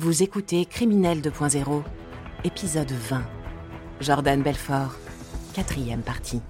Vous 0.00 0.22
écoutez 0.22 0.64
Criminel 0.64 1.20
2.0, 1.20 1.82
épisode 2.44 2.92
20. 2.92 3.20
Jordan 3.98 4.40
Belfort, 4.42 4.94
quatrième 5.54 6.02
partie. 6.02 6.40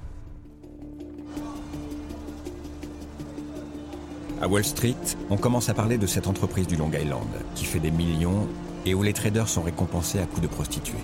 À 4.42 4.48
Wall 4.48 4.66
Street, 4.66 4.94
on 5.30 5.38
commence 5.38 5.70
à 5.70 5.74
parler 5.74 5.96
de 5.96 6.06
cette 6.06 6.26
entreprise 6.26 6.66
du 6.66 6.76
Long 6.76 6.90
Island 6.92 7.26
qui 7.54 7.64
fait 7.64 7.78
des 7.78 7.90
millions 7.90 8.46
et 8.84 8.92
où 8.92 9.02
les 9.02 9.14
traders 9.14 9.48
sont 9.48 9.62
récompensés 9.62 10.18
à 10.18 10.26
coups 10.26 10.42
de 10.42 10.48
prostituées. 10.48 10.98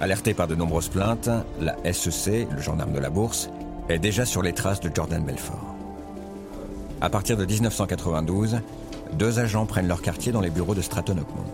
Alerté 0.00 0.32
par 0.32 0.46
de 0.46 0.54
nombreuses 0.54 0.88
plaintes, 0.88 1.28
la 1.60 1.76
SEC, 1.92 2.48
le 2.50 2.62
gendarme 2.62 2.94
de 2.94 2.98
la 2.98 3.10
bourse, 3.10 3.50
est 3.90 3.98
déjà 3.98 4.24
sur 4.24 4.40
les 4.40 4.54
traces 4.54 4.80
de 4.80 4.90
Jordan 4.92 5.22
Belfort. 5.22 5.75
À 7.00 7.10
partir 7.10 7.36
de 7.36 7.44
1992, 7.44 8.60
deux 9.12 9.38
agents 9.38 9.66
prennent 9.66 9.88
leur 9.88 10.00
quartier 10.00 10.32
dans 10.32 10.40
les 10.40 10.50
bureaux 10.50 10.74
de 10.74 10.80
Stratton 10.80 11.18
Oakmont. 11.18 11.44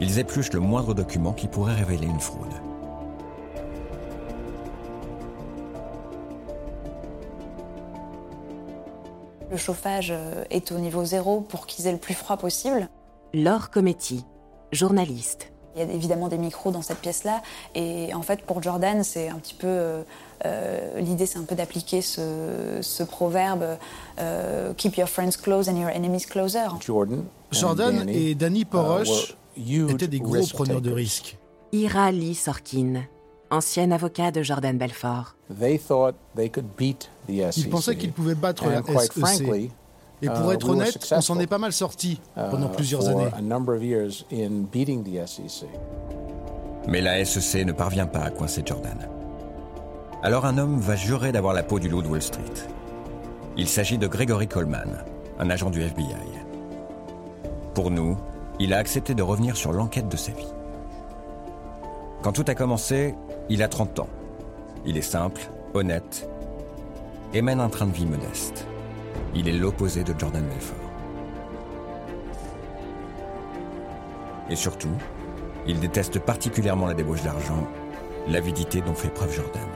Ils 0.00 0.18
épluchent 0.18 0.52
le 0.52 0.60
moindre 0.60 0.94
document 0.94 1.32
qui 1.32 1.48
pourrait 1.48 1.74
révéler 1.74 2.06
une 2.06 2.20
fraude. 2.20 2.52
Le 9.50 9.56
chauffage 9.56 10.10
euh, 10.10 10.44
est 10.50 10.70
au 10.72 10.78
niveau 10.78 11.04
zéro 11.04 11.40
pour 11.40 11.66
qu'ils 11.66 11.86
aient 11.86 11.92
le 11.92 11.98
plus 11.98 12.14
froid 12.14 12.36
possible. 12.36 12.88
Laure 13.32 13.70
Cometti, 13.70 14.24
journaliste. 14.72 15.50
Il 15.78 15.86
y 15.86 15.90
a 15.90 15.94
évidemment 15.94 16.28
des 16.28 16.38
micros 16.38 16.70
dans 16.72 16.82
cette 16.82 16.98
pièce-là. 16.98 17.40
Et 17.74 18.12
en 18.14 18.22
fait, 18.22 18.42
pour 18.42 18.60
Jordan, 18.62 19.04
c'est 19.04 19.28
un 19.28 19.36
petit 19.36 19.54
peu. 19.54 19.66
euh, 19.68 20.02
euh, 20.44 20.98
L'idée, 21.00 21.26
c'est 21.26 21.38
un 21.38 21.44
peu 21.44 21.54
d'appliquer 21.54 22.00
ce, 22.02 22.78
ce 22.80 23.02
proverbe 23.04 23.64
euh, 24.18 24.72
Keep 24.76 24.96
your 24.96 25.08
friends 25.08 25.36
close 25.40 25.68
and 25.68 25.76
your 25.76 25.90
enemies 25.90 26.24
closer. 26.28 26.66
Jordan, 26.80 27.24
Jordan 27.52 28.08
et 28.08 28.34
Danny 28.34 28.66
were 28.72 29.04
huge 29.56 29.90
étaient 29.92 30.08
des 30.08 30.20
gros 30.20 30.46
preneurs 30.52 30.80
de 30.80 30.90
risques. 30.90 31.38
Ira 31.72 32.10
Lee 32.10 32.34
Sorkin, 32.34 33.02
ancienne 33.50 33.92
avocat 33.92 34.30
de 34.30 34.42
Jordan 34.42 34.76
Belfort. 34.78 35.34
They 35.60 35.78
thought 35.78 36.14
they 36.36 36.48
could 36.50 36.66
beat 36.76 37.10
the 37.28 37.50
SEC. 37.52 37.56
Ils 37.58 37.70
pensaient 37.70 37.96
qu'ils 37.96 38.12
pouvaient 38.12 38.34
battre 38.34 38.64
And 38.64 38.70
la 38.70 38.82
quite 38.82 39.12
SEC. 39.12 39.20
frankly, 39.20 39.70
Et 40.22 40.28
pour 40.28 40.50
uh, 40.50 40.54
être 40.54 40.68
honnête, 40.68 41.12
on 41.12 41.20
s'en 41.20 41.38
est 41.38 41.46
pas 41.46 41.58
mal 41.58 41.72
sorti 41.72 42.20
uh, 42.36 42.40
pendant 42.50 42.68
plusieurs 42.68 43.08
années. 43.08 43.28
a 43.36 43.40
number 43.40 43.74
of 43.74 43.82
years 43.82 44.24
in 44.32 44.64
beating 44.72 45.04
the 45.04 45.26
SEC. 45.26 45.68
Mais 46.88 47.00
la 47.00 47.24
SEC 47.24 47.64
ne 47.64 47.72
parvient 47.72 48.06
pas 48.06 48.20
à 48.20 48.30
coincer 48.30 48.62
Jordan. 48.64 48.98
Alors 50.22 50.46
un 50.46 50.58
homme 50.58 50.80
va 50.80 50.96
jurer 50.96 51.30
d'avoir 51.30 51.54
la 51.54 51.62
peau 51.62 51.78
du 51.78 51.88
loup 51.88 52.02
de 52.02 52.08
Wall 52.08 52.22
Street. 52.22 52.42
Il 53.56 53.68
s'agit 53.68 53.98
de 53.98 54.06
Gregory 54.06 54.48
Coleman, 54.48 55.04
un 55.38 55.50
agent 55.50 55.70
du 55.70 55.82
FBI. 55.82 56.14
Pour 57.74 57.90
nous, 57.90 58.16
il 58.58 58.74
a 58.74 58.78
accepté 58.78 59.14
de 59.14 59.22
revenir 59.22 59.56
sur 59.56 59.72
l'enquête 59.72 60.08
de 60.08 60.16
sa 60.16 60.32
vie. 60.32 60.52
Quand 62.22 62.32
tout 62.32 62.44
a 62.48 62.54
commencé, 62.54 63.14
il 63.48 63.62
a 63.62 63.68
30 63.68 64.00
ans. 64.00 64.08
Il 64.84 64.96
est 64.96 65.02
simple, 65.02 65.42
honnête 65.74 66.28
et 67.34 67.42
mène 67.42 67.60
un 67.60 67.68
train 67.68 67.86
de 67.86 67.92
vie 67.92 68.06
modeste. 68.06 68.66
Il 69.34 69.48
est 69.48 69.52
l'opposé 69.52 70.04
de 70.04 70.14
Jordan 70.18 70.44
Belfort. 70.44 70.76
Et 74.50 74.56
surtout, 74.56 74.96
il 75.66 75.78
déteste 75.80 76.18
particulièrement 76.18 76.86
la 76.86 76.94
débauche 76.94 77.22
d'argent, 77.22 77.66
l'avidité 78.26 78.80
dont 78.80 78.94
fait 78.94 79.10
preuve 79.10 79.34
Jordan. 79.34 79.68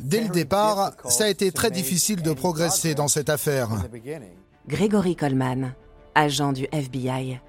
Dès 0.00 0.22
le 0.22 0.28
départ, 0.28 0.92
ça 1.08 1.24
a 1.24 1.28
été 1.28 1.52
très 1.52 1.70
difficile 1.70 2.22
de 2.22 2.32
progresser 2.32 2.94
dans 2.94 3.08
cette 3.08 3.28
affaire. 3.30 3.68
Gregory 4.66 5.16
Coleman, 5.16 5.74
agent 6.14 6.52
du 6.52 6.66
FBI. 6.72 7.40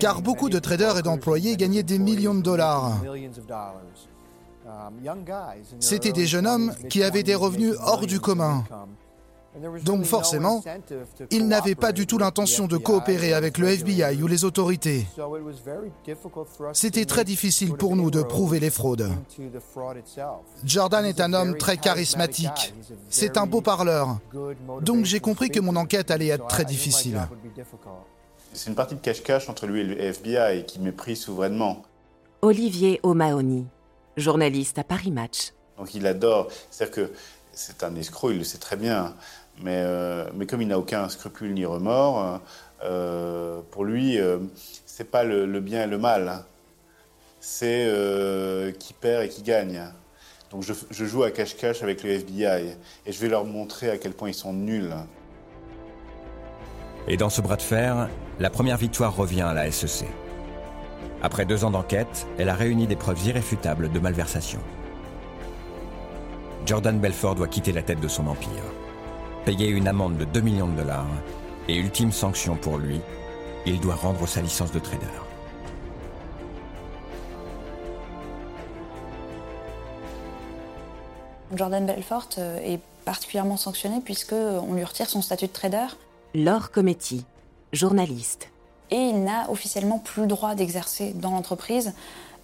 Car 0.00 0.22
beaucoup 0.22 0.48
de 0.48 0.58
traders 0.58 0.98
et 0.98 1.02
d'employés 1.02 1.56
gagnaient 1.56 1.82
des 1.82 1.98
millions 1.98 2.34
de 2.34 2.42
dollars. 2.42 3.00
C'était 5.78 6.12
des 6.12 6.26
jeunes 6.26 6.46
hommes 6.46 6.72
qui 6.88 7.02
avaient 7.02 7.22
des 7.22 7.34
revenus 7.34 7.74
hors 7.80 8.06
du 8.06 8.20
commun. 8.20 8.64
Donc 9.84 10.04
forcément, 10.04 10.62
ils 11.30 11.48
n'avaient 11.48 11.74
pas 11.74 11.90
du 11.90 12.06
tout 12.06 12.18
l'intention 12.18 12.68
de 12.68 12.76
coopérer 12.76 13.32
avec 13.32 13.58
le 13.58 13.68
FBI 13.68 14.22
ou 14.22 14.28
les 14.28 14.44
autorités. 14.44 15.06
C'était 16.72 17.04
très 17.04 17.24
difficile 17.24 17.74
pour 17.74 17.96
nous 17.96 18.10
de 18.12 18.22
prouver 18.22 18.60
les 18.60 18.70
fraudes. 18.70 19.10
Jordan 20.64 21.04
est 21.04 21.20
un 21.20 21.32
homme 21.32 21.56
très 21.56 21.78
charismatique. 21.78 22.74
C'est 23.08 23.36
un 23.36 23.46
beau 23.46 23.60
parleur. 23.60 24.18
Donc 24.82 25.04
j'ai 25.04 25.20
compris 25.20 25.50
que 25.50 25.60
mon 25.60 25.74
enquête 25.74 26.12
allait 26.12 26.28
être 26.28 26.46
très 26.46 26.64
difficile. 26.64 27.20
C'est 28.52 28.68
une 28.68 28.76
partie 28.76 28.94
de 28.96 29.00
cache-cache 29.00 29.48
entre 29.48 29.66
lui 29.66 29.80
et 29.80 29.84
le 29.84 30.00
FBI 30.00 30.64
qui 30.66 30.80
méprise 30.80 31.20
souverainement. 31.20 31.82
Olivier 32.42 33.00
O'Mahony, 33.02 33.66
journaliste 34.16 34.78
à 34.78 34.84
Paris 34.84 35.12
Match. 35.12 35.52
Donc 35.78 35.94
il 35.94 36.06
adore. 36.06 36.48
C'est-à-dire 36.70 36.94
que 36.94 37.12
c'est 37.52 37.84
un 37.84 37.94
escroc, 37.94 38.32
il 38.32 38.38
le 38.38 38.44
sait 38.44 38.58
très 38.58 38.76
bien. 38.76 39.14
Mais, 39.62 39.82
euh, 39.84 40.28
mais 40.34 40.46
comme 40.46 40.62
il 40.62 40.68
n'a 40.68 40.78
aucun 40.78 41.08
scrupule 41.08 41.54
ni 41.54 41.64
remords, 41.64 42.40
euh, 42.82 43.60
pour 43.70 43.84
lui, 43.84 44.18
euh, 44.18 44.38
c'est 44.86 45.10
pas 45.10 45.22
le, 45.22 45.46
le 45.46 45.60
bien 45.60 45.84
et 45.84 45.86
le 45.86 45.98
mal. 45.98 46.44
C'est 47.40 47.86
euh, 47.86 48.72
qui 48.72 48.94
perd 48.94 49.24
et 49.24 49.28
qui 49.28 49.42
gagne. 49.42 49.82
Donc 50.50 50.62
je, 50.62 50.72
je 50.90 51.04
joue 51.04 51.22
à 51.22 51.30
cache-cache 51.30 51.82
avec 51.82 52.02
le 52.02 52.10
FBI 52.10 52.74
et 53.06 53.12
je 53.12 53.20
vais 53.20 53.28
leur 53.28 53.44
montrer 53.44 53.90
à 53.90 53.98
quel 53.98 54.12
point 54.12 54.28
ils 54.28 54.34
sont 54.34 54.52
nuls. 54.52 54.92
Et 57.06 57.16
dans 57.16 57.30
ce 57.30 57.40
bras 57.40 57.56
de 57.56 57.62
fer, 57.62 58.08
la 58.40 58.48
première 58.48 58.78
victoire 58.78 59.14
revient 59.14 59.42
à 59.42 59.52
la 59.52 59.70
SEC. 59.70 60.08
Après 61.22 61.44
deux 61.44 61.66
ans 61.66 61.70
d'enquête, 61.70 62.26
elle 62.38 62.48
a 62.48 62.54
réuni 62.54 62.86
des 62.86 62.96
preuves 62.96 63.26
irréfutables 63.26 63.92
de 63.92 64.00
malversation. 64.00 64.60
Jordan 66.64 66.98
Belfort 66.98 67.34
doit 67.34 67.48
quitter 67.48 67.72
la 67.72 67.82
tête 67.82 68.00
de 68.00 68.08
son 68.08 68.26
empire, 68.26 68.64
payer 69.44 69.68
une 69.68 69.86
amende 69.86 70.16
de 70.16 70.24
2 70.24 70.40
millions 70.40 70.68
de 70.68 70.76
dollars 70.76 71.06
et 71.68 71.76
ultime 71.76 72.12
sanction 72.12 72.56
pour 72.56 72.78
lui, 72.78 73.02
il 73.66 73.78
doit 73.78 73.94
rendre 73.94 74.26
sa 74.26 74.40
licence 74.40 74.72
de 74.72 74.78
trader. 74.78 75.06
Jordan 81.54 81.84
Belfort 81.84 82.28
euh, 82.38 82.58
est 82.64 82.80
particulièrement 83.04 83.58
sanctionné 83.58 84.00
puisqu'on 84.02 84.72
lui 84.72 84.84
retire 84.84 85.10
son 85.10 85.20
statut 85.20 85.48
de 85.48 85.52
trader 85.52 85.86
Laure 86.34 86.70
Cometti, 86.70 87.24
journaliste. 87.72 88.48
et 88.90 88.96
il 88.96 89.22
n'a 89.22 89.48
officiellement 89.50 89.98
plus 89.98 90.22
le 90.22 90.28
droit 90.28 90.54
d'exercer 90.54 91.12
dans 91.14 91.30
l'entreprise. 91.30 91.94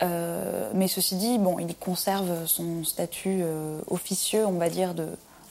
Euh, 0.03 0.71
mais 0.75 0.89
ceci 0.89 1.17
dit, 1.17 1.39
bon, 1.39 1.59
il 1.59 1.75
conserve 1.75 2.47
son 2.47 2.85
statut 2.85 3.41
euh, 3.43 3.81
officieux, 3.89 4.47
on 4.47 4.59
va 4.59 4.69
dire, 4.69 4.95
de, 4.95 5.09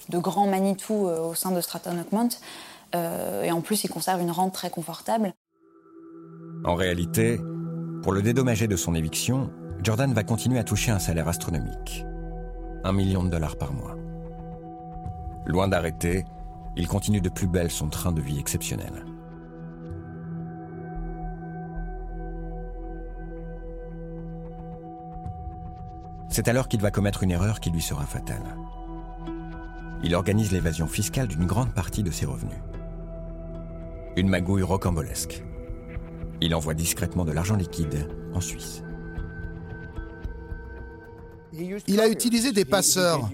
de 0.10 0.18
grand 0.18 0.48
Manitou 0.48 1.08
euh, 1.08 1.20
au 1.20 1.34
sein 1.34 1.52
de 1.52 1.62
Stratton 1.62 1.98
Oakmont. 2.00 2.30
Euh, 2.94 3.44
et 3.44 3.52
en 3.52 3.62
plus, 3.62 3.84
il 3.84 3.90
conserve 3.90 4.22
une 4.22 4.32
rente 4.32 4.54
très 4.54 4.70
confortable. 4.70 5.34
En 6.64 6.76
réalité, 6.76 7.40
pour 8.04 8.14
le 8.14 8.22
dédommager 8.22 8.68
de 8.68 8.76
son 8.76 8.96
éviction, 8.96 9.52
Jordan 9.84 10.14
va 10.14 10.24
continuer 10.24 10.60
à 10.60 10.64
toucher 10.64 10.92
un 10.92 11.00
salaire 11.00 11.28
astronomique. 11.28 12.06
Un 12.84 12.94
million 12.94 13.24
de 13.24 13.30
dollars 13.30 13.58
par 13.58 13.74
mois. 13.74 13.96
Loin 15.46 15.68
d'arrêter, 15.68 16.24
il 16.78 16.88
continue 16.88 17.22
de 17.22 17.30
plus 17.30 17.48
belle 17.48 17.72
son 17.72 17.90
train 17.90 18.12
de 18.12 18.22
vie 18.22 18.40
exceptionnel. 18.40 19.06
C'est 26.36 26.50
alors 26.50 26.68
qu'il 26.68 26.82
va 26.82 26.92
commettre 26.92 27.24
une 27.24 27.32
erreur 27.32 27.62
qui 27.62 27.70
lui 27.70 27.82
sera 27.82 28.06
fatale. 28.06 28.58
Il 30.04 30.14
organise 30.14 30.52
l'évasion 30.52 30.86
fiscale 30.86 31.30
d'une 31.30 31.46
grande 31.46 31.74
partie 31.74 32.04
de 32.04 32.12
ses 32.12 32.26
revenus. 32.26 32.58
Une 34.18 34.28
magouille 34.28 34.62
rocambolesque. 34.62 35.46
Il 36.42 36.54
envoie 36.54 36.74
discrètement 36.74 37.24
de 37.24 37.32
l'argent 37.32 37.56
liquide 37.56 38.10
en 38.34 38.42
Suisse. 38.42 38.84
Il 41.54 42.02
a 42.02 42.10
utilisé 42.10 42.52
des 42.52 42.66
passeurs. 42.66 43.30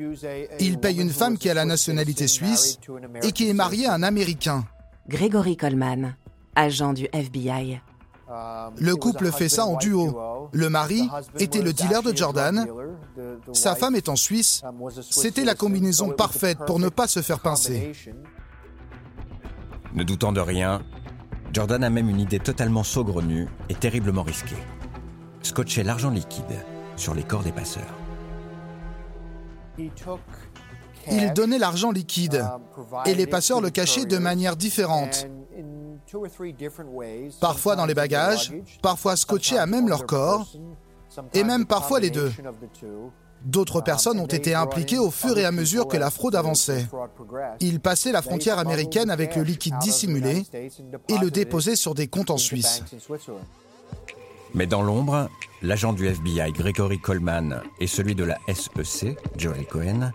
Il 0.59 0.77
paye 0.77 1.01
une 1.01 1.09
femme 1.09 1.39
qui 1.39 1.49
a 1.49 1.55
la 1.55 1.65
nationalité 1.65 2.27
suisse 2.27 2.77
et 3.23 3.31
qui 3.31 3.49
est 3.49 3.55
mariée 3.55 3.87
à 3.87 3.95
un 3.95 4.03
Américain. 4.03 4.63
Gregory 5.09 5.57
Coleman, 5.57 6.13
agent 6.55 6.93
du 6.93 7.07
FBI. 7.11 7.81
Le 8.77 8.95
couple 8.95 9.31
fait 9.31 9.49
ça 9.49 9.65
en 9.65 9.77
duo. 9.77 10.49
Le 10.53 10.69
mari 10.69 11.09
était 11.37 11.61
le 11.61 11.73
dealer 11.73 12.01
de 12.01 12.15
Jordan. 12.15 12.65
Sa 13.53 13.75
femme 13.75 13.95
est 13.95 14.09
en 14.09 14.15
Suisse. 14.15 14.61
C'était 15.09 15.43
la 15.43 15.55
combinaison 15.55 16.09
parfaite 16.09 16.59
pour 16.65 16.79
ne 16.79 16.89
pas 16.89 17.07
se 17.07 17.21
faire 17.21 17.39
pincer. 17.39 17.93
Ne 19.93 20.03
doutant 20.03 20.31
de 20.31 20.39
rien, 20.39 20.81
Jordan 21.53 21.83
a 21.83 21.89
même 21.89 22.09
une 22.09 22.19
idée 22.19 22.39
totalement 22.39 22.83
saugrenue 22.83 23.47
et 23.69 23.75
terriblement 23.75 24.23
risquée. 24.23 24.55
scotchait 25.41 25.83
l'argent 25.83 26.11
liquide 26.11 26.65
sur 26.95 27.13
les 27.13 27.23
corps 27.23 27.43
des 27.43 27.51
passeurs. 27.51 27.93
Il 31.09 31.33
donnait 31.33 31.57
l'argent 31.57 31.91
liquide 31.91 32.45
et 33.05 33.15
les 33.15 33.27
passeurs 33.27 33.59
le 33.59 33.69
cachaient 33.69 34.05
de 34.05 34.17
manière 34.17 34.55
différente. 34.55 35.27
Parfois 37.39 37.75
dans 37.75 37.85
les 37.85 37.93
bagages, 37.93 38.53
parfois 38.81 39.15
scotchés 39.15 39.57
à 39.57 39.65
même 39.65 39.87
leur 39.89 40.05
corps, 40.05 40.47
et 41.33 41.43
même 41.43 41.65
parfois 41.65 41.99
les 41.99 42.09
deux. 42.09 42.31
D'autres 43.43 43.81
personnes 43.81 44.19
ont 44.19 44.27
été 44.27 44.53
impliquées 44.53 44.99
au 44.99 45.09
fur 45.09 45.37
et 45.37 45.45
à 45.45 45.51
mesure 45.51 45.87
que 45.87 45.97
la 45.97 46.11
fraude 46.11 46.35
avançait. 46.35 46.87
Ils 47.59 47.79
passaient 47.79 48.11
la 48.11 48.21
frontière 48.21 48.59
américaine 48.59 49.09
avec 49.09 49.35
le 49.35 49.43
liquide 49.43 49.77
dissimulé 49.79 50.43
et 50.53 51.17
le 51.17 51.31
déposaient 51.31 51.75
sur 51.75 51.95
des 51.95 52.07
comptes 52.07 52.29
en 52.29 52.37
Suisse. 52.37 52.83
Mais 54.53 54.67
dans 54.67 54.81
l'ombre, 54.81 55.29
l'agent 55.61 55.93
du 55.93 56.07
FBI 56.07 56.51
Gregory 56.51 56.99
Coleman 56.99 57.61
et 57.79 57.87
celui 57.87 58.15
de 58.15 58.25
la 58.25 58.37
SEC, 58.53 59.17
Joel 59.37 59.65
Cohen, 59.65 60.11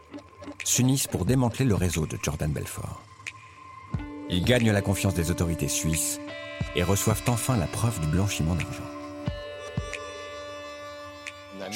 s'unissent 0.62 1.06
pour 1.06 1.24
démanteler 1.24 1.64
le 1.64 1.74
réseau 1.74 2.06
de 2.06 2.18
Jordan 2.22 2.52
Belfort. 2.52 3.02
Ils 4.28 4.44
gagnent 4.44 4.72
la 4.72 4.82
confiance 4.82 5.14
des 5.14 5.30
autorités 5.30 5.68
suisses 5.68 6.20
et 6.74 6.82
reçoivent 6.82 7.22
enfin 7.28 7.56
la 7.56 7.66
preuve 7.66 8.00
du 8.00 8.08
blanchiment 8.08 8.54
d'argent. 8.54 8.95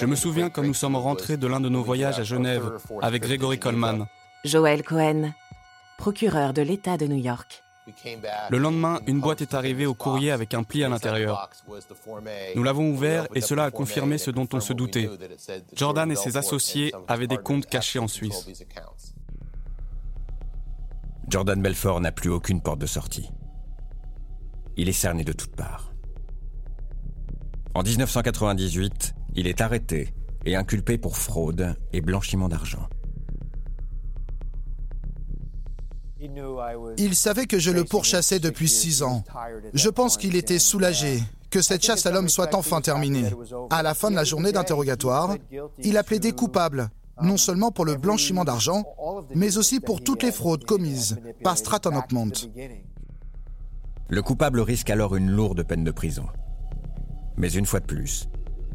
Je 0.00 0.06
me 0.06 0.16
souviens 0.16 0.48
quand 0.48 0.62
nous 0.62 0.72
sommes 0.72 0.96
rentrés 0.96 1.36
de 1.36 1.46
l'un 1.46 1.60
de 1.60 1.68
nos 1.68 1.82
voyages 1.82 2.18
à 2.18 2.22
Genève 2.22 2.72
avec 3.02 3.22
Gregory 3.22 3.58
Coleman. 3.58 4.06
Joel 4.44 4.82
Cohen, 4.82 5.34
procureur 5.98 6.54
de 6.54 6.62
l'État 6.62 6.96
de 6.96 7.06
New 7.06 7.18
York. 7.18 7.62
Le 8.48 8.56
lendemain, 8.56 9.00
une 9.06 9.20
boîte 9.20 9.42
est 9.42 9.52
arrivée 9.52 9.84
au 9.84 9.92
courrier 9.92 10.30
avec 10.30 10.54
un 10.54 10.62
pli 10.62 10.84
à 10.84 10.88
l'intérieur. 10.88 11.50
Nous 12.56 12.62
l'avons 12.62 12.90
ouvert 12.90 13.26
et 13.34 13.42
cela 13.42 13.64
a 13.64 13.70
confirmé 13.70 14.16
ce 14.16 14.30
dont 14.30 14.48
on 14.54 14.60
se 14.60 14.72
doutait. 14.72 15.10
Jordan 15.74 16.10
et 16.10 16.16
ses 16.16 16.38
associés 16.38 16.94
avaient 17.06 17.26
des 17.26 17.36
comptes 17.36 17.66
cachés 17.66 17.98
en 17.98 18.08
Suisse. 18.08 18.48
Jordan 21.28 21.60
Belfort 21.60 22.00
n'a 22.00 22.10
plus 22.10 22.30
aucune 22.30 22.62
porte 22.62 22.78
de 22.78 22.86
sortie. 22.86 23.30
Il 24.78 24.88
est 24.88 24.92
cerné 24.92 25.24
de 25.24 25.32
toutes 25.32 25.54
parts. 25.54 25.92
En 27.74 27.82
1998, 27.82 29.14
il 29.34 29.46
est 29.46 29.60
arrêté 29.60 30.14
et 30.44 30.56
inculpé 30.56 30.98
pour 30.98 31.16
fraude 31.16 31.76
et 31.92 32.00
blanchiment 32.00 32.48
d'argent. 32.48 32.88
Il 36.98 37.14
savait 37.14 37.46
que 37.46 37.58
je 37.58 37.70
le 37.70 37.84
pourchassais 37.84 38.40
depuis 38.40 38.68
six 38.68 39.02
ans. 39.02 39.24
Je 39.72 39.88
pense 39.88 40.16
qu'il 40.16 40.36
était 40.36 40.58
soulagé 40.58 41.20
que 41.50 41.62
cette 41.62 41.84
chasse 41.84 42.06
à 42.06 42.10
l'homme 42.10 42.28
soit 42.28 42.54
enfin 42.54 42.80
terminée. 42.80 43.30
À 43.70 43.82
la 43.82 43.94
fin 43.94 44.10
de 44.10 44.16
la 44.16 44.24
journée 44.24 44.52
d'interrogatoire, 44.52 45.36
il 45.78 45.96
a 45.96 46.04
plaidé 46.04 46.32
coupable, 46.32 46.90
non 47.22 47.36
seulement 47.36 47.70
pour 47.70 47.84
le 47.84 47.96
blanchiment 47.96 48.44
d'argent, 48.44 48.84
mais 49.34 49.56
aussi 49.56 49.80
pour 49.80 50.02
toutes 50.02 50.22
les 50.22 50.32
fraudes 50.32 50.64
commises 50.64 51.18
par 51.42 51.56
Stratton 51.56 51.96
Oakmont. 51.96 52.32
Le 54.08 54.22
coupable 54.22 54.60
risque 54.60 54.90
alors 54.90 55.16
une 55.16 55.30
lourde 55.30 55.62
peine 55.62 55.84
de 55.84 55.90
prison. 55.90 56.26
Mais 57.36 57.52
une 57.52 57.66
fois 57.66 57.80
de 57.80 57.86
plus, 57.86 58.28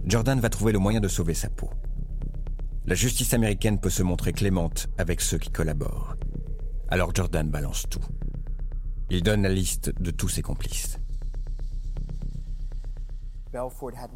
Jordan 0.05 0.39
va 0.39 0.49
trouver 0.49 0.71
le 0.71 0.79
moyen 0.79 0.99
de 0.99 1.07
sauver 1.07 1.33
sa 1.33 1.49
peau. 1.49 1.69
La 2.85 2.93
justice 2.93 3.33
américaine 3.33 3.79
peut 3.79 3.89
se 3.89 4.03
montrer 4.03 4.33
clémente 4.33 4.87
avec 4.99 5.19
ceux 5.19 5.39
qui 5.39 5.49
collaborent. 5.49 6.15
Alors 6.89 7.13
Jordan 7.15 7.49
balance 7.49 7.85
tout. 7.89 8.03
Il 9.09 9.23
donne 9.23 9.41
la 9.41 9.49
liste 9.49 9.91
de 9.99 10.11
tous 10.11 10.29
ses 10.29 10.43
complices. 10.43 10.99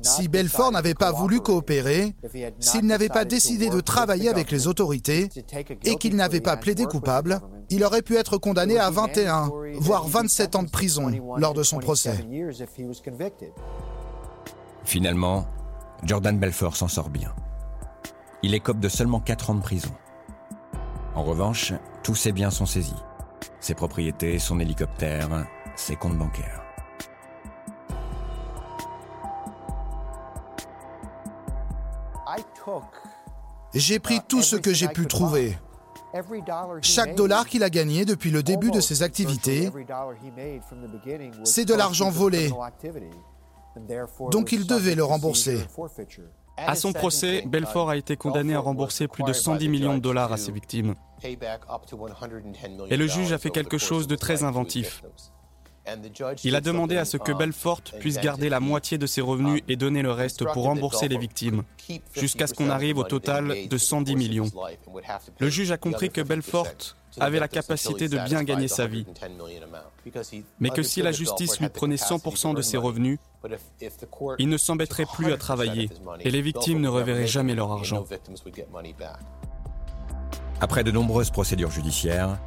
Si 0.01 0.27
Belfort 0.27 0.71
n'avait 0.71 0.94
pas 0.94 1.12
voulu 1.12 1.39
coopérer, 1.39 2.13
s'il 2.59 2.85
n'avait 2.85 3.09
pas 3.09 3.24
décidé 3.25 3.69
de 3.69 3.80
travailler 3.80 4.30
avec 4.30 4.51
les 4.51 4.68
autorités 4.68 5.30
et 5.85 5.95
qu'il 5.95 6.15
n'avait 6.18 6.42
pas 6.42 6.57
plaidé 6.57 6.85
coupable, 6.85 7.39
il 7.69 7.83
aurait 7.85 8.01
pu 8.01 8.18
être 8.18 8.38
condamné 8.38 8.77
à 8.77 8.89
21, 8.89 9.50
voire 9.75 10.07
27 10.07 10.56
ans 10.56 10.63
de 10.63 10.69
prison 10.69 11.09
lors 11.38 11.53
de 11.53 11.63
son 11.63 11.80
procès. 11.80 12.18
Finalement, 14.83 15.47
Jordan 16.04 16.38
Belfort 16.38 16.75
s'en 16.75 16.88
sort 16.88 17.10
bien. 17.10 17.34
Il 18.42 18.54
écope 18.54 18.80
de 18.80 18.90
seulement 18.90 19.19
4 19.19 19.50
ans 19.50 19.56
de 19.56 19.62
prison. 19.62 19.92
En 21.16 21.24
revanche, 21.24 21.74
tous 22.04 22.16
ses 22.16 22.31
biens 22.31 22.51
sont 22.51 22.66
saisis. 22.66 23.04
Ses 23.60 23.74
propriétés, 23.74 24.40
son 24.40 24.60
hélicoptère, 24.60 25.46
ses 25.75 25.96
comptes 25.96 26.18
bancaires. 26.18 26.63
J'ai 33.74 34.00
pris 34.00 34.19
tout 34.28 34.42
ce 34.42 34.56
que 34.56 34.74
j'ai 34.74 34.88
pu 34.88 35.07
trouver. 35.07 35.57
Chaque 36.81 37.16
dollar 37.16 37.45
qu'il 37.45 37.63
a 37.63 37.69
gagné 37.69 38.06
depuis 38.06 38.31
le 38.31 38.42
début 38.42 38.72
de 38.72 38.80
ses 38.80 39.04
activités, 39.04 39.69
c'est 41.44 41.66
de 41.66 41.74
l'argent 41.74 42.10
volé. 42.10 42.52
Donc 44.31 44.51
il 44.51 44.66
devait 44.66 44.95
le 44.95 45.04
rembourser. 45.04 45.60
À 46.57 46.75
son 46.75 46.92
procès, 46.92 47.44
Belfort 47.45 47.89
a 47.89 47.98
été 47.98 48.18
condamné 48.18 48.54
à 48.54 48.60
rembourser 48.60 49.07
plus 49.07 49.24
de 49.24 49.33
110 49.33 49.69
millions 49.69 49.95
de 49.95 50.01
dollars 50.01 50.33
à 50.33 50.38
ses 50.38 50.51
victimes. 50.51 50.95
Et 51.24 52.98
le 52.98 53.07
juge 53.07 53.31
a 53.31 53.38
fait 53.38 53.50
quelque 53.50 53.77
chose 53.77 54.07
de 54.07 54.16
très 54.16 54.44
inventif. 54.44 55.04
Il 56.44 56.56
a 56.56 56.62
demandé 56.62 56.98
à 56.98 57.06
ce 57.06 57.18
que 57.18 57.31
Belfort 57.31 57.81
puisse 58.00 58.19
garder 58.19 58.50
la 58.50 58.60
moitié 58.60 58.98
de 58.98 59.07
ses 59.07 59.21
revenus 59.21 59.63
et 59.68 59.75
donner 59.75 60.01
le 60.01 60.12
reste 60.12 60.45
pour 60.45 60.63
rembourser 60.63 61.07
les 61.07 61.18
victimes, 61.18 61.63
jusqu'à 62.13 62.48
ce 62.48 62.54
qu'on 62.54 62.69
arrive 62.69 62.98
au 62.98 63.04
total 63.04 63.68
de 63.68 63.77
110 63.77 64.16
millions. 64.16 64.51
Le 65.39 65.50
juge 65.50 65.71
a 65.71 65.77
compris 65.77 66.10
que 66.10 66.21
Belfort 66.21 66.68
avait 67.19 67.39
la 67.39 67.48
capacité 67.48 68.07
de 68.07 68.18
bien 68.18 68.44
gagner 68.44 68.68
sa 68.68 68.88
vie, 68.88 69.06
mais 70.60 70.69
que 70.69 70.83
si 70.83 71.01
la 71.01 71.12
justice 71.12 71.60
lui 71.60 71.69
prenait 71.69 71.95
100% 71.95 72.56
de 72.56 72.62
ses 72.62 72.77
revenus, 72.77 73.19
il 74.38 74.50
ne 74.50 74.57
s'embêterait 74.57 75.06
plus 75.13 75.31
à 75.31 75.38
travailler 75.38 75.89
et 76.19 76.31
les 76.31 76.42
victimes 76.42 76.81
ne 76.81 76.89
reverraient 76.89 77.27
jamais 77.27 77.56
leur 77.56 77.71
argent. 77.71 78.06
Après 80.62 80.83
de 80.83 80.92
nombreuses 80.92 81.30
procédures 81.30 81.71
judiciaires, 81.71 82.38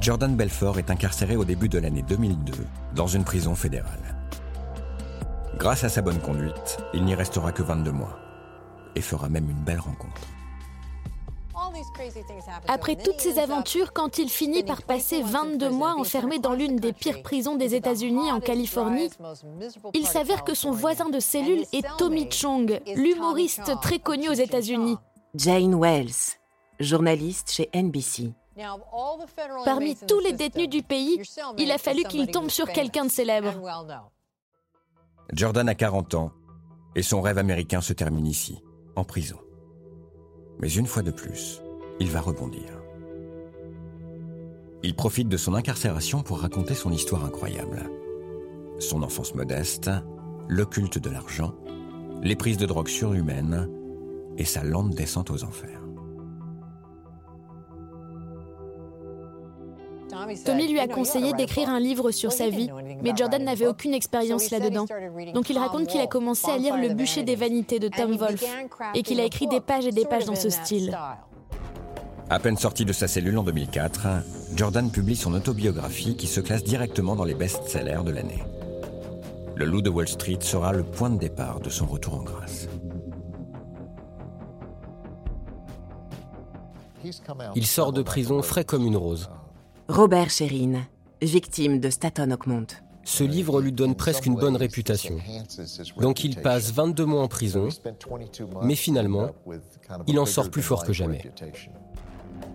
Jordan 0.00 0.36
Belfort 0.36 0.78
est 0.78 0.90
incarcéré 0.90 1.36
au 1.36 1.44
début 1.44 1.68
de 1.68 1.78
l'année 1.78 2.02
2002 2.02 2.52
dans 2.94 3.06
une 3.06 3.24
prison 3.24 3.54
fédérale. 3.54 4.16
Grâce 5.56 5.84
à 5.84 5.88
sa 5.88 6.02
bonne 6.02 6.18
conduite, 6.18 6.78
il 6.94 7.04
n'y 7.04 7.14
restera 7.14 7.52
que 7.52 7.62
22 7.62 7.92
mois 7.92 8.18
et 8.94 9.00
fera 9.00 9.28
même 9.28 9.48
une 9.48 9.62
belle 9.62 9.80
rencontre. 9.80 10.20
Après 12.68 12.96
toutes 12.96 13.20
ces 13.20 13.38
aventures, 13.38 13.92
quand 13.92 14.18
il 14.18 14.28
finit 14.28 14.62
par 14.62 14.82
passer 14.82 15.22
22 15.22 15.70
mois 15.70 15.94
enfermé 15.94 16.38
dans 16.38 16.54
l'une 16.54 16.76
des 16.76 16.92
pires 16.92 17.22
prisons 17.22 17.56
des 17.56 17.74
États-Unis 17.74 18.30
en 18.30 18.40
Californie, 18.40 19.10
il 19.94 20.06
s'avère 20.06 20.44
que 20.44 20.54
son 20.54 20.70
voisin 20.70 21.10
de 21.10 21.20
cellule 21.20 21.64
est 21.72 21.86
Tommy 21.98 22.30
Chong, 22.30 22.80
l'humoriste 22.94 23.72
très 23.80 23.98
connu 23.98 24.28
aux 24.28 24.34
États-Unis. 24.34 24.96
Jane 25.34 25.74
Wells, 25.74 26.38
journaliste 26.78 27.50
chez 27.50 27.70
NBC. 27.74 28.32
Parmi 29.64 29.96
tous 29.96 30.20
les 30.20 30.32
détenus 30.32 30.68
du 30.68 30.82
pays, 30.82 31.22
il 31.58 31.70
a 31.70 31.78
fallu 31.78 32.02
qu'il 32.04 32.30
tombe 32.30 32.50
sur 32.50 32.68
quelqu'un 32.70 33.06
de 33.06 33.10
célèbre. 33.10 33.54
Jordan 35.32 35.68
a 35.68 35.74
40 35.74 36.14
ans 36.14 36.32
et 36.94 37.02
son 37.02 37.22
rêve 37.22 37.38
américain 37.38 37.80
se 37.80 37.94
termine 37.94 38.26
ici, 38.26 38.62
en 38.96 39.04
prison. 39.04 39.38
Mais 40.60 40.70
une 40.70 40.86
fois 40.86 41.02
de 41.02 41.10
plus, 41.10 41.61
il 42.00 42.10
va 42.10 42.20
rebondir. 42.20 42.82
Il 44.82 44.94
profite 44.94 45.28
de 45.28 45.36
son 45.36 45.54
incarcération 45.54 46.22
pour 46.22 46.40
raconter 46.40 46.74
son 46.74 46.90
histoire 46.90 47.24
incroyable. 47.24 47.88
Son 48.78 49.02
enfance 49.02 49.34
modeste, 49.34 49.90
le 50.48 50.64
culte 50.64 50.98
de 50.98 51.10
l'argent, 51.10 51.54
les 52.22 52.34
prises 52.34 52.56
de 52.56 52.66
drogue 52.66 52.88
surhumaines 52.88 53.68
et 54.38 54.44
sa 54.44 54.64
lente 54.64 54.90
descente 54.90 55.30
aux 55.30 55.44
enfers. 55.44 55.82
Tommy 60.44 60.68
lui 60.68 60.78
a 60.78 60.88
conseillé 60.88 61.32
d'écrire 61.32 61.68
un 61.68 61.80
livre 61.80 62.10
sur 62.10 62.32
sa 62.32 62.48
vie, 62.48 62.70
mais 63.02 63.12
Jordan 63.16 63.42
n'avait 63.42 63.66
aucune 63.66 63.94
expérience 63.94 64.50
là-dedans. 64.50 64.84
Donc 65.34 65.48
il 65.50 65.58
raconte 65.58 65.86
qu'il 65.86 66.00
a 66.00 66.06
commencé 66.06 66.50
à 66.50 66.58
lire 66.58 66.76
Le 66.76 66.94
bûcher 66.94 67.22
des 67.22 67.36
vanités 67.36 67.78
de 67.78 67.88
Tom 67.88 68.16
Wolfe 68.16 68.44
et 68.94 69.02
qu'il 69.02 69.20
a 69.20 69.24
écrit 69.24 69.46
des 69.46 69.60
pages 69.60 69.86
et 69.86 69.92
des 69.92 70.04
pages 70.04 70.24
dans 70.24 70.34
ce 70.34 70.50
style. 70.50 70.96
À 72.32 72.38
peine 72.38 72.56
sorti 72.56 72.86
de 72.86 72.94
sa 72.94 73.08
cellule 73.08 73.36
en 73.36 73.42
2004, 73.42 74.06
Jordan 74.56 74.90
publie 74.90 75.16
son 75.16 75.34
autobiographie 75.34 76.16
qui 76.16 76.26
se 76.26 76.40
classe 76.40 76.64
directement 76.64 77.14
dans 77.14 77.24
les 77.24 77.34
best-sellers 77.34 78.02
de 78.06 78.10
l'année. 78.10 78.42
Le 79.54 79.66
loup 79.66 79.82
de 79.82 79.90
Wall 79.90 80.08
Street 80.08 80.38
sera 80.40 80.72
le 80.72 80.82
point 80.82 81.10
de 81.10 81.18
départ 81.18 81.60
de 81.60 81.68
son 81.68 81.84
retour 81.84 82.14
en 82.14 82.22
grâce. 82.22 82.68
Il 87.54 87.66
sort 87.66 87.92
de 87.92 88.00
prison 88.00 88.40
frais 88.40 88.64
comme 88.64 88.86
une 88.86 88.96
rose. 88.96 89.28
Robert 89.88 90.30
Sherrin, 90.30 90.86
victime 91.20 91.80
de 91.80 91.90
Staton 91.90 92.30
Oakmont. 92.30 92.66
Ce 93.04 93.24
livre 93.24 93.60
lui 93.60 93.72
donne 93.72 93.94
presque 93.94 94.24
une 94.24 94.36
bonne 94.36 94.56
réputation. 94.56 95.18
Donc 96.00 96.24
il 96.24 96.36
passe 96.36 96.72
22 96.72 97.04
mois 97.04 97.20
en 97.20 97.28
prison, 97.28 97.68
mais 98.62 98.74
finalement, 98.74 99.32
il 100.06 100.18
en 100.18 100.24
sort 100.24 100.50
plus 100.50 100.62
fort 100.62 100.86
que 100.86 100.94
jamais. 100.94 101.30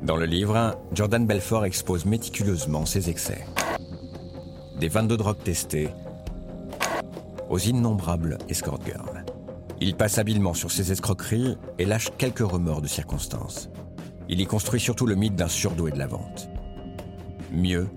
Dans 0.01 0.15
le 0.15 0.25
livre, 0.25 0.77
Jordan 0.93 1.25
Belfort 1.25 1.65
expose 1.65 2.05
méticuleusement 2.05 2.85
ses 2.85 3.09
excès. 3.09 3.45
Des 4.79 4.87
22 4.87 5.17
drogues 5.17 5.43
testées 5.43 5.89
aux 7.49 7.59
innombrables 7.59 8.37
escort 8.49 8.79
girls. 8.85 9.25
Il 9.79 9.95
passe 9.95 10.17
habilement 10.17 10.53
sur 10.53 10.71
ses 10.71 10.91
escroqueries 10.91 11.57
et 11.79 11.85
lâche 11.85 12.09
quelques 12.17 12.39
remords 12.39 12.81
de 12.81 12.87
circonstances. 12.87 13.69
Il 14.29 14.41
y 14.41 14.45
construit 14.45 14.79
surtout 14.79 15.05
le 15.05 15.15
mythe 15.15 15.35
d'un 15.35 15.47
surdoué 15.47 15.91
de 15.91 15.99
la 15.99 16.07
vente. 16.07 16.49
Mieux, 17.51 17.87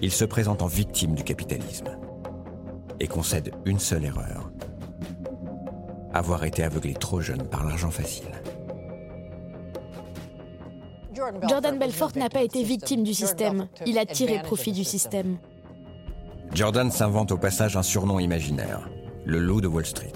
il 0.00 0.12
se 0.12 0.24
présente 0.24 0.62
en 0.62 0.66
victime 0.66 1.14
du 1.14 1.24
capitalisme 1.24 1.96
et 3.00 3.08
concède 3.08 3.52
une 3.64 3.78
seule 3.78 4.04
erreur 4.04 4.52
avoir 6.14 6.44
été 6.44 6.62
aveuglé 6.62 6.94
trop 6.94 7.20
jeune 7.20 7.42
par 7.48 7.64
l'argent 7.64 7.90
facile. 7.90 8.30
Jordan 11.48 11.78
Belfort 11.78 12.12
n'a 12.16 12.28
pas 12.28 12.42
été 12.42 12.62
victime 12.62 13.02
du 13.02 13.14
système, 13.14 13.68
il 13.86 13.98
a 13.98 14.06
tiré 14.06 14.42
profit 14.42 14.72
du 14.72 14.84
système. 14.84 15.38
Jordan 16.54 16.90
s'invente 16.90 17.32
au 17.32 17.38
passage 17.38 17.76
un 17.76 17.82
surnom 17.82 18.18
imaginaire, 18.18 18.88
le 19.24 19.38
loup 19.38 19.60
de 19.60 19.68
Wall 19.68 19.86
Street, 19.86 20.12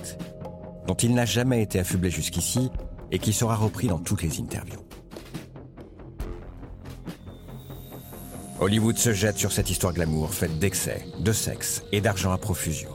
dont 0.86 0.94
il 0.94 1.14
n'a 1.14 1.24
jamais 1.24 1.62
été 1.62 1.78
affublé 1.78 2.10
jusqu'ici 2.10 2.70
et 3.10 3.18
qui 3.18 3.32
sera 3.32 3.56
repris 3.56 3.86
dans 3.86 3.98
toutes 3.98 4.22
les 4.22 4.40
interviews. 4.40 4.80
Hollywood 8.60 8.96
se 8.96 9.12
jette 9.12 9.36
sur 9.36 9.52
cette 9.52 9.70
histoire 9.70 9.92
glamour 9.92 10.32
faite 10.32 10.58
d'excès, 10.58 11.04
de 11.20 11.32
sexe 11.32 11.82
et 11.92 12.00
d'argent 12.00 12.32
à 12.32 12.38
profusion. 12.38 12.90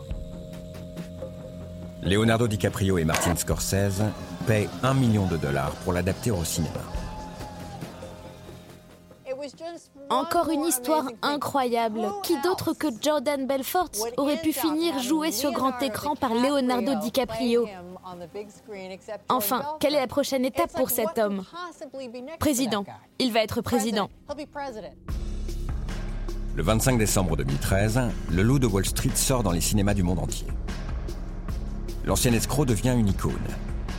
Leonardo 2.03 2.47
DiCaprio 2.47 2.97
et 2.97 3.05
Martin 3.05 3.35
Scorsese 3.35 4.01
paient 4.47 4.67
un 4.81 4.95
million 4.95 5.27
de 5.27 5.37
dollars 5.37 5.73
pour 5.83 5.93
l'adapter 5.93 6.31
au 6.31 6.43
cinéma. 6.43 6.81
Encore 10.11 10.49
une 10.49 10.65
histoire 10.65 11.05
incroyable. 11.21 12.01
Qui 12.21 12.39
d'autre 12.41 12.73
que 12.73 12.87
Jordan 13.01 13.47
Belfort 13.47 13.91
aurait 14.17 14.41
pu 14.41 14.51
finir 14.51 14.99
joué 14.99 15.31
sur 15.31 15.53
grand 15.53 15.81
écran 15.81 16.17
par 16.17 16.33
Leonardo 16.33 16.95
DiCaprio? 16.95 17.65
Enfin, 19.29 19.63
quelle 19.79 19.95
est 19.95 20.01
la 20.01 20.07
prochaine 20.07 20.43
étape 20.43 20.73
pour 20.73 20.89
cet 20.89 21.17
homme? 21.17 21.45
Président. 22.39 22.83
Il 23.19 23.31
va 23.31 23.39
être 23.39 23.61
président. 23.61 24.09
Le 26.55 26.63
25 26.63 26.97
décembre 26.97 27.37
2013, 27.37 28.01
Le 28.29 28.43
Loup 28.43 28.59
de 28.59 28.67
Wall 28.67 28.85
Street 28.85 29.15
sort 29.15 29.43
dans 29.43 29.51
les 29.51 29.61
cinémas 29.61 29.93
du 29.93 30.03
monde 30.03 30.19
entier. 30.19 30.47
L'ancien 32.03 32.33
escroc 32.33 32.65
devient 32.65 32.95
une 32.97 33.07
icône, 33.07 33.47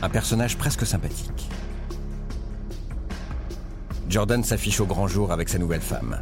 un 0.03 0.09
personnage 0.09 0.59
presque 0.59 0.85
sympathique. 0.85 1.49
Jordan 4.13 4.43
s'affiche 4.43 4.79
au 4.79 4.85
grand 4.85 5.07
jour 5.07 5.31
avec 5.31 5.49
sa 5.49 5.57
nouvelle 5.57 5.81
femme. 5.81 6.21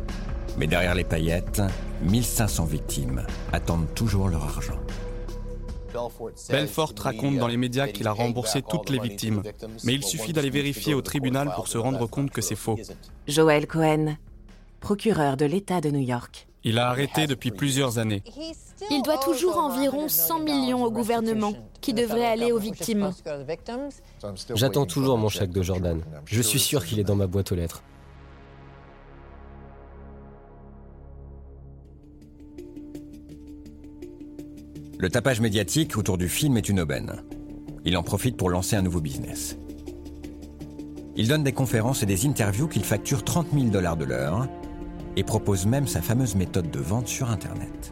Mais 0.58 0.66
derrière 0.66 0.96
les 0.96 1.04
paillettes, 1.04 1.62
1500 2.04 2.64
victimes 2.64 3.26
attendent 3.52 3.94
toujours 3.94 4.30
leur 4.30 4.46
argent. 4.46 4.80
Belfort 6.50 6.94
raconte 6.98 7.36
dans 7.36 7.50
les 7.50 7.58
médias 7.58 7.90
qu'il 7.90 8.08
a 8.08 8.14
remboursé 8.14 8.62
toutes 8.62 8.90
les 8.90 9.00
victimes, 9.00 9.44
mais 9.84 9.94
il 9.94 10.06
suffit 10.06 10.32
d'aller 10.32 10.50
vérifier 10.50 10.94
au 10.94 11.02
tribunal 11.02 11.52
pour 11.54 11.68
se 11.68 11.78
rendre 11.78 12.08
compte 12.08 12.32
que 12.32 12.40
c'est 12.40 12.56
faux. 12.56 12.80
Joël 13.28 13.68
Cohen, 13.68 14.16
procureur 14.80 15.36
de 15.36 15.44
l'État 15.44 15.82
de 15.82 15.92
New 15.92 16.00
York. 16.00 16.48
Il 16.64 16.80
a 16.80 16.88
arrêté 16.88 17.28
depuis 17.28 17.52
plusieurs 17.52 17.98
années. 17.98 18.24
Il 18.90 19.04
doit 19.04 19.18
toujours 19.18 19.58
environ 19.58 20.08
100 20.08 20.40
millions 20.40 20.84
au 20.84 20.92
gouvernement, 20.92 21.54
qui 21.82 21.94
devrait 21.94 22.26
aller 22.26 22.52
aux 22.52 22.60
victimes. 22.60 23.12
J'attends 24.56 24.86
toujours 24.86 25.18
mon 25.18 25.30
chèque 25.30 25.52
de 25.52 25.62
Jordan. 25.62 26.02
Je 26.26 26.42
suis 26.42 26.60
sûr 26.60 26.86
qu'il 26.86 27.00
est 27.00 27.04
dans 27.04 27.16
ma 27.16 27.28
boîte 27.28 27.52
aux 27.52 27.56
lettres. 27.56 27.84
Le 34.98 35.10
tapage 35.10 35.42
médiatique 35.42 35.98
autour 35.98 36.18
du 36.18 36.30
film 36.30 36.58
est 36.58 36.70
une 36.70 36.80
aubaine. 36.80 37.24
Il 37.86 37.98
en 37.98 38.04
profite 38.04 38.38
pour 38.38 38.52
lancer 38.52 38.76
un 38.76 38.84
nouveau 38.84 39.02
business. 39.02 39.58
Il 41.16 41.28
donne 41.28 41.44
des 41.44 41.54
conférences 41.54 42.04
et 42.04 42.06
des 42.06 42.28
interviews 42.28 42.68
qu'il 42.68 42.84
facture 42.84 43.24
30 43.24 43.48
000 43.52 43.66
dollars 43.66 43.98
de 43.98 44.06
l'heure 44.06 44.48
et 45.18 45.24
propose 45.24 45.66
même 45.66 45.88
sa 45.88 46.02
fameuse 46.02 46.36
méthode 46.36 46.70
de 46.70 46.80
vente 46.80 47.08
sur 47.08 47.30
Internet. 47.30 47.92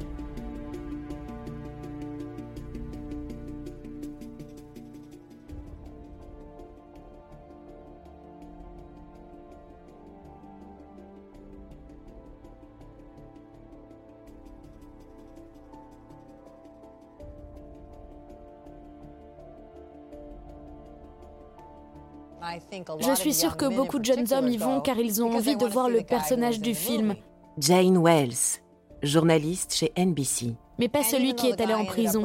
Je 23.00 23.16
suis 23.16 23.34
sûre 23.34 23.58
que 23.58 23.66
beaucoup 23.66 24.00
de 24.00 24.06
jeunes 24.06 24.32
hommes 24.34 24.48
y 24.48 24.58
vont 24.58 24.82
car 24.82 24.98
ils 24.98 25.22
ont 25.24 25.32
envie 25.34 25.56
de 25.56 25.66
voir 25.66 25.90
le 25.90 26.02
personnage 26.02 26.60
du 26.60 26.74
film. 26.74 27.16
Jane 27.58 27.98
Wells, 27.98 28.62
journaliste 29.04 29.74
chez 29.74 29.92
NBC. 29.98 30.56
Mais 30.78 30.88
pas 30.88 31.04
celui 31.04 31.36
qui 31.36 31.48
est 31.48 31.60
allé 31.60 31.74
en 31.74 31.86
prison. 31.86 32.24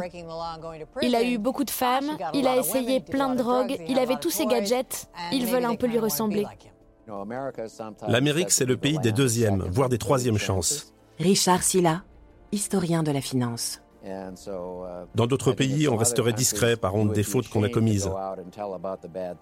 Il 1.03 1.17
a 1.17 1.25
eu 1.25 1.39
beaucoup 1.39 1.65
de 1.65 1.71
femmes, 1.71 2.17
il 2.35 2.47
a 2.47 2.57
essayé 2.57 3.01
plein 3.01 3.35
de 3.35 3.39
drogues, 3.39 3.77
il 3.89 3.99
avait 3.99 4.17
tous 4.17 4.31
ses 4.31 4.47
gadgets, 4.47 5.09
ils 5.33 5.47
veulent 5.47 5.65
un 5.65 5.75
peu 5.75 5.87
lui 5.87 5.99
ressembler. 5.99 6.47
L'Amérique, 8.07 8.51
c'est 8.51 8.65
le 8.65 8.77
pays 8.77 8.99
des 8.99 9.13
deuxièmes, 9.13 9.65
voire 9.71 9.89
des 9.89 9.99
troisièmes 9.99 10.39
chances. 10.39 10.95
Richard 11.19 11.63
Silla, 11.63 12.03
historien 12.53 13.03
de 13.03 13.11
la 13.11 13.21
finance. 13.21 13.81
Dans 15.15 15.27
d'autres 15.27 15.53
pays, 15.53 15.89
on 15.89 15.97
resterait 15.97 16.33
discret 16.33 16.77
par 16.77 16.95
honte 16.95 17.13
des 17.13 17.23
fautes 17.23 17.49
qu'on 17.49 17.63
a 17.63 17.69
commises. 17.69 18.11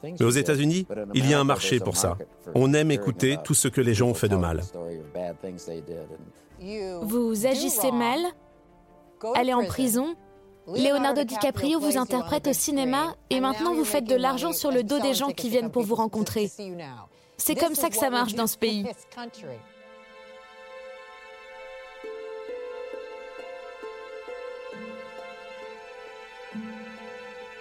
Mais 0.03 0.25
aux 0.25 0.31
États-Unis, 0.31 0.87
il 1.15 1.29
y 1.29 1.35
a 1.35 1.41
un 1.41 1.45
marché 1.45 1.81
pour 1.81 1.97
ça. 1.97 2.17
On 2.55 2.73
aime 2.75 2.91
écouter 2.91 3.39
tout 3.45 3.55
ce 3.55 3.69
que 3.69 3.81
les 3.81 3.95
gens 3.95 4.09
ont 4.09 4.15
fait 4.15 4.29
de 4.29 4.37
mal. 4.37 4.63
Vous 7.03 7.47
agissez 7.47 7.91
mal 7.91 8.21
Allez 9.35 9.55
en 9.55 9.65
prison 9.65 10.17
Leonardo 10.69 11.25
DiCaprio 11.25 11.81
vous 11.81 11.99
interprète 11.99 12.47
au 12.47 12.53
cinéma 12.53 13.17
et 13.31 13.41
maintenant 13.41 13.75
vous 13.75 13.85
faites 13.85 14.05
de 14.05 14.15
l'argent 14.15 14.53
sur 14.53 14.71
le 14.71 14.85
dos 14.85 15.01
des 15.01 15.15
gens 15.15 15.31
qui 15.31 15.49
viennent 15.49 15.71
pour 15.71 15.83
vous 15.83 15.97
rencontrer. 15.97 16.51
C'est 17.37 17.57
comme 17.57 17.75
ça 17.75 17.89
que 17.91 17.97
ça 17.97 18.11
marche 18.11 18.35
dans 18.35 18.47
ce 18.47 18.57
pays. 18.57 18.87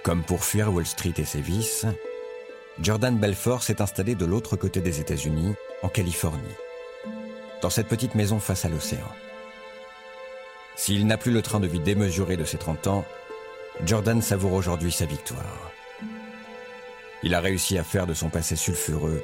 Comme 0.03 0.23
pour 0.23 0.43
fuir 0.43 0.73
Wall 0.73 0.85
Street 0.85 1.13
et 1.17 1.25
ses 1.25 1.41
vices, 1.41 1.85
Jordan 2.79 3.17
Belfort 3.17 3.63
s'est 3.63 3.81
installé 3.81 4.15
de 4.15 4.25
l'autre 4.25 4.55
côté 4.55 4.81
des 4.81 4.99
États-Unis, 4.99 5.53
en 5.83 5.89
Californie, 5.89 6.55
dans 7.61 7.69
cette 7.69 7.87
petite 7.87 8.15
maison 8.15 8.39
face 8.39 8.65
à 8.65 8.69
l'océan. 8.69 9.11
S'il 10.75 11.05
n'a 11.05 11.17
plus 11.17 11.31
le 11.31 11.41
train 11.41 11.59
de 11.59 11.67
vie 11.67 11.79
démesuré 11.79 12.37
de 12.37 12.45
ses 12.45 12.57
30 12.57 12.87
ans, 12.87 13.05
Jordan 13.85 14.21
savoure 14.21 14.53
aujourd'hui 14.53 14.91
sa 14.91 15.05
victoire. 15.05 15.71
Il 17.23 17.35
a 17.35 17.39
réussi 17.39 17.77
à 17.77 17.83
faire 17.83 18.07
de 18.07 18.15
son 18.15 18.29
passé 18.29 18.55
sulfureux 18.55 19.23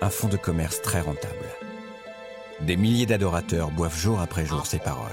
un 0.00 0.10
fonds 0.10 0.28
de 0.28 0.36
commerce 0.36 0.82
très 0.82 1.00
rentable. 1.00 1.48
Des 2.60 2.76
milliers 2.76 3.06
d'adorateurs 3.06 3.70
boivent 3.70 3.96
jour 3.96 4.20
après 4.20 4.44
jour 4.44 4.66
ses 4.66 4.78
paroles. 4.78 5.12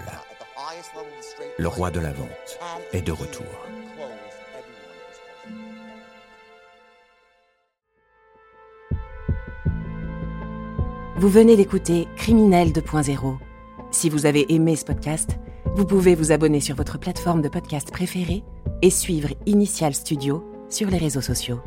Le 1.58 1.68
roi 1.68 1.92
de 1.92 2.00
la 2.00 2.12
vente 2.12 2.60
est 2.92 3.02
de 3.02 3.12
retour. 3.12 3.46
Vous 11.24 11.30
venez 11.30 11.56
d'écouter 11.56 12.10
Criminel 12.18 12.74
2.0. 12.74 13.38
Si 13.92 14.10
vous 14.10 14.26
avez 14.26 14.54
aimé 14.54 14.76
ce 14.76 14.84
podcast, 14.84 15.38
vous 15.74 15.86
pouvez 15.86 16.16
vous 16.16 16.34
abonner 16.34 16.60
sur 16.60 16.76
votre 16.76 17.00
plateforme 17.00 17.42
de 17.42 17.48
podcast 17.48 17.92
préférée 17.92 18.44
et 18.82 18.90
suivre 18.90 19.30
Initial 19.46 19.96
Studio 19.96 20.44
sur 20.68 20.90
les 20.90 20.98
réseaux 20.98 21.22
sociaux. 21.22 21.62